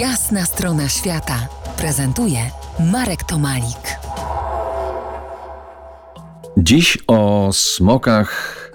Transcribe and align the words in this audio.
Jasna 0.00 0.44
strona 0.44 0.88
świata 0.88 1.48
prezentuje 1.76 2.38
Marek 2.92 3.24
Tomalik. 3.24 3.98
Dziś 6.56 6.98
o 7.06 7.50
smokach 7.52 8.30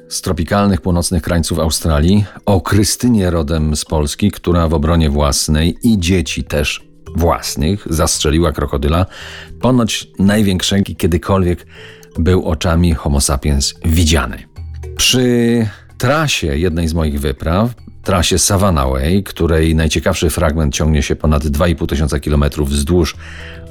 z 0.10 0.22
tropikalnych 0.22 0.82
północnych 0.82 1.22
krańców 1.24 1.60
Australii, 1.60 2.26
o 2.46 2.62
Krystynie 2.62 3.30
rodem 3.30 3.76
z 3.76 3.86
Polski, 3.86 4.32
która 4.32 4.68
w 4.68 4.74
obronie 4.74 5.10
własnej 5.10 5.78
i 5.84 6.00
dzieci 6.00 6.44
też 6.44 6.84
własnych 7.16 7.88
zastrzeliła 7.90 8.52
krokodyla, 8.52 9.06
ponoć 9.62 10.08
największego 10.20 10.96
kiedykolwiek 10.98 11.66
był 12.20 12.46
oczami 12.46 12.94
Homo 12.94 13.22
sapiens 13.22 13.74
widziany. 13.86 14.44
Przy 14.98 15.68
trasie 15.98 16.58
jednej 16.58 16.88
z 16.88 16.94
moich 16.94 17.20
wypraw 17.20 17.70
trasie 18.04 18.40
Savannah 18.40 18.90
Way, 18.90 19.24
której 19.24 19.76
najciekawszy 19.76 20.30
fragment 20.30 20.74
ciągnie 20.74 21.04
się 21.04 21.16
ponad 21.16 21.44
2,5 21.44 21.88
tysiąca 21.88 22.20
kilometrów 22.20 22.70
wzdłuż 22.70 23.16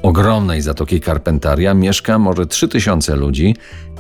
ogromnej 0.02 0.62
Zatoki 0.62 1.00
Carpentaria, 1.00 1.74
mieszka 1.74 2.18
może 2.18 2.46
3000 2.46 3.16
ludzi 3.16 3.56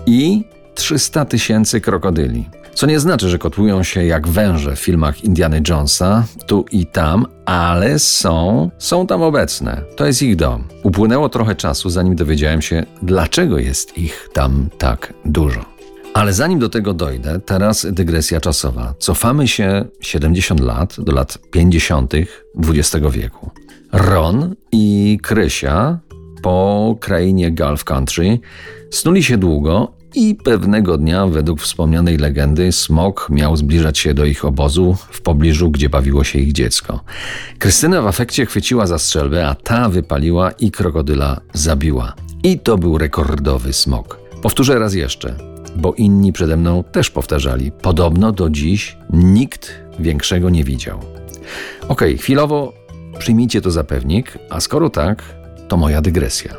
i 0.06 0.44
300 0.74 1.24
tysięcy 1.24 1.80
krokodyli. 1.80 2.48
Co 2.74 2.86
nie 2.86 3.00
znaczy, 3.00 3.28
że 3.28 3.38
kotłują 3.38 3.82
się 3.82 4.04
jak 4.04 4.28
węże 4.28 4.76
w 4.76 4.80
filmach 4.80 5.24
Indiana 5.24 5.56
Jonesa, 5.68 6.24
tu 6.46 6.64
i 6.70 6.86
tam, 6.86 7.26
ale 7.44 7.98
są, 7.98 8.70
są 8.78 9.06
tam 9.06 9.22
obecne. 9.22 9.82
To 9.96 10.06
jest 10.06 10.22
ich 10.22 10.36
dom. 10.36 10.64
Upłynęło 10.82 11.28
trochę 11.28 11.54
czasu, 11.54 11.90
zanim 11.90 12.16
dowiedziałem 12.16 12.62
się, 12.62 12.86
dlaczego 13.02 13.58
jest 13.58 13.98
ich 13.98 14.28
tam 14.32 14.68
tak 14.78 15.14
dużo. 15.24 15.79
Ale 16.14 16.32
zanim 16.32 16.58
do 16.58 16.68
tego 16.68 16.94
dojdę, 16.94 17.40
teraz 17.40 17.86
dygresja 17.92 18.40
czasowa. 18.40 18.94
Cofamy 18.98 19.48
się 19.48 19.84
70 20.00 20.60
lat 20.60 20.96
do 20.98 21.12
lat 21.12 21.38
50. 21.50 22.14
XX 22.68 23.06
wieku. 23.10 23.50
Ron 23.92 24.54
i 24.72 25.18
Krysia 25.22 25.98
po 26.42 26.96
krainie 27.00 27.52
Gulf 27.52 27.84
Country 27.84 28.38
snuli 28.90 29.22
się 29.22 29.38
długo 29.38 29.92
i 30.14 30.34
pewnego 30.34 30.98
dnia, 30.98 31.26
według 31.26 31.60
wspomnianej 31.60 32.16
legendy, 32.16 32.72
smok 32.72 33.26
miał 33.30 33.56
zbliżać 33.56 33.98
się 33.98 34.14
do 34.14 34.24
ich 34.24 34.44
obozu 34.44 34.96
w 35.10 35.20
pobliżu, 35.22 35.70
gdzie 35.70 35.88
bawiło 35.88 36.24
się 36.24 36.38
ich 36.38 36.52
dziecko. 36.52 37.00
Krystyna 37.58 38.02
w 38.02 38.06
afekcie 38.06 38.46
chwyciła 38.46 38.86
za 38.86 38.98
strzelbę, 38.98 39.48
a 39.48 39.54
ta 39.54 39.88
wypaliła 39.88 40.50
i 40.50 40.70
krokodyla 40.70 41.40
zabiła. 41.52 42.14
I 42.42 42.58
to 42.58 42.78
był 42.78 42.98
rekordowy 42.98 43.72
smok. 43.72 44.20
Powtórzę 44.42 44.78
raz 44.78 44.94
jeszcze 44.94 45.50
bo 45.76 45.92
inni 45.92 46.32
przede 46.32 46.56
mną 46.56 46.84
też 46.84 47.10
powtarzali. 47.10 47.72
Podobno 47.72 48.32
do 48.32 48.50
dziś 48.50 48.96
nikt 49.12 49.72
większego 49.98 50.50
nie 50.50 50.64
widział. 50.64 51.00
Okay, 51.88 52.16
chwilowo 52.16 52.72
przyjmijcie 53.18 53.60
to 53.60 53.70
za 53.70 53.84
pewnik, 53.84 54.38
a 54.50 54.60
skoro 54.60 54.90
tak, 54.90 55.22
to 55.68 55.76
moja 55.76 56.02
dygresja. 56.02 56.54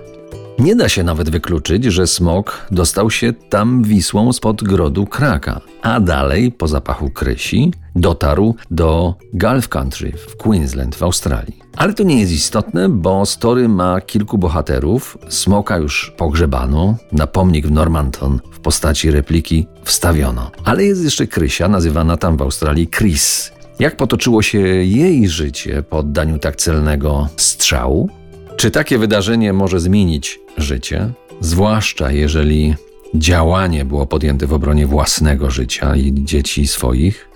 Nie 0.60 0.76
da 0.76 0.90
się 0.90 1.04
nawet 1.04 1.30
wykluczyć, 1.30 1.84
że 1.84 2.08
smok 2.08 2.68
dostał 2.72 3.12
się 3.12 3.34
tam 3.34 3.84
Wisłą 3.84 4.34
spod 4.34 4.64
grodu 4.64 5.06
Kraka, 5.06 5.62
a 5.82 6.00
dalej, 6.00 6.52
po 6.52 6.68
zapachu 6.68 7.10
krysi, 7.10 7.72
dotarł 7.96 8.56
do 8.72 9.16
Gulf 9.34 9.70
Country 9.70 10.12
w 10.12 10.38
Queensland 10.38 10.96
w 10.96 11.04
Australii. 11.04 11.62
Ale 11.78 11.94
to 11.94 12.04
nie 12.04 12.20
jest 12.20 12.32
istotne, 12.32 12.90
bo 12.90 13.26
story 13.26 13.70
ma 13.70 14.02
kilku 14.02 14.38
bohaterów. 14.38 15.18
Smoka 15.30 15.78
już 15.78 16.14
pogrzebano, 16.18 16.96
na 17.12 17.28
pomnik 17.28 17.68
w 17.68 17.72
Normanton 17.72 18.40
w 18.52 18.60
postaci 18.60 19.12
repliki 19.12 19.68
wstawiono. 19.84 20.52
Ale 20.64 20.84
jest 20.84 21.04
jeszcze 21.04 21.28
Krysia, 21.28 21.68
nazywana 21.68 22.18
tam 22.18 22.38
w 22.38 22.42
Australii 22.42 22.88
Chris. 22.88 23.52
Jak 23.80 23.98
potoczyło 23.98 24.42
się 24.42 24.60
jej 24.60 25.30
życie 25.30 25.84
po 25.84 25.98
oddaniu 25.98 26.40
tak 26.40 26.56
celnego 26.56 27.28
strzału? 27.38 28.10
Czy 28.56 28.72
takie 28.72 28.98
wydarzenie 28.98 29.54
może 29.54 29.80
zmienić 29.80 30.40
życie? 30.58 31.10
Zwłaszcza 31.40 32.12
jeżeli 32.12 32.76
działanie 33.16 33.86
było 33.86 34.06
podjęte 34.06 34.48
w 34.48 34.54
obronie 34.54 34.88
własnego 34.88 35.50
życia 35.50 35.96
i 35.96 36.14
dzieci 36.24 36.68
swoich? 36.68 37.31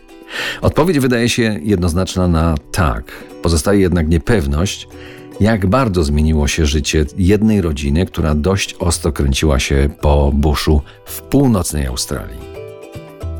Odpowiedź 0.62 1.00
wydaje 1.00 1.30
się 1.30 1.60
jednoznaczna 1.64 2.28
na 2.28 2.56
tak. 2.72 3.12
Pozostaje 3.42 3.80
jednak 3.80 4.08
niepewność, 4.08 4.88
jak 5.40 5.66
bardzo 5.66 6.04
zmieniło 6.04 6.48
się 6.48 6.66
życie 6.66 7.06
jednej 7.18 7.62
rodziny, 7.62 8.06
która 8.06 8.36
dość 8.36 8.76
ostro 8.80 9.12
kręciła 9.12 9.60
się 9.60 9.90
po 10.02 10.32
buszu 10.34 10.82
w 11.06 11.22
północnej 11.22 11.86
Australii. 11.86 12.56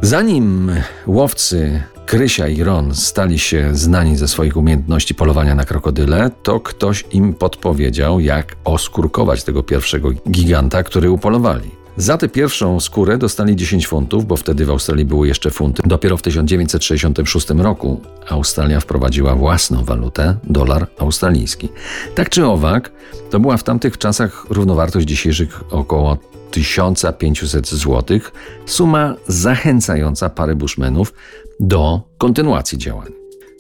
Zanim 0.02 0.72
łowcy 1.08 1.82
Krysia 2.06 2.48
i 2.48 2.64
Ron 2.64 2.96
stali 2.96 3.40
się 3.40 3.70
znani 3.76 4.18
ze 4.18 4.28
swoich 4.28 4.58
umiejętności 4.58 5.16
polowania 5.16 5.56
na 5.56 5.66
krokodyle, 5.66 6.32
to 6.44 6.60
ktoś 6.60 7.06
im 7.12 7.34
podpowiedział, 7.34 8.20
jak 8.20 8.56
oskurkować 8.64 9.44
tego 9.44 9.64
pierwszego 9.64 10.12
giganta, 10.32 10.84
który 10.84 11.12
upolowali. 11.12 11.85
Za 11.98 12.18
tę 12.18 12.30
pierwszą 12.30 12.80
skórę 12.80 13.18
dostali 13.18 13.56
10 13.56 13.88
funtów, 13.88 14.26
bo 14.26 14.36
wtedy 14.36 14.66
w 14.66 14.70
Australii 14.70 15.06
były 15.06 15.28
jeszcze 15.28 15.52
funty. 15.52 15.82
Dopiero 15.86 16.18
w 16.18 16.22
1966 16.22 17.50
roku 17.50 18.02
Australia 18.30 18.80
wprowadziła 18.80 19.36
własną 19.36 19.84
walutę, 19.84 20.38
dolar 20.44 20.88
australijski. 21.00 21.70
Tak 22.16 22.30
czy 22.30 22.46
owak, 22.46 22.92
to 23.30 23.40
była 23.40 23.58
w 23.58 23.64
tamtych 23.64 23.98
czasach 23.98 24.46
równowartość 24.50 25.08
dzisiejszych 25.08 25.64
około 25.74 26.18
1500 26.52 27.68
zł, 27.68 28.20
suma 28.66 29.16
zachęcająca 29.28 30.30
parę 30.30 30.56
bushmenów 30.56 31.14
do 31.60 32.02
kontynuacji 32.18 32.78
działań. 32.78 33.12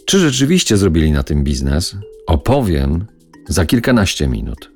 Czy 0.06 0.20
rzeczywiście 0.20 0.78
zrobili 0.78 1.12
na 1.12 1.24
tym 1.24 1.44
biznes? 1.44 1.96
Opowiem 2.28 3.06
za 3.48 3.66
kilkanaście 3.66 4.28
minut. 4.28 4.76